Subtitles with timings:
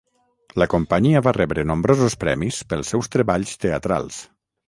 [0.61, 4.19] La companyia va rebre nombrosos premis pels seus treballs teatrals.